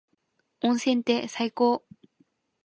[0.63, 1.83] 温泉って最高。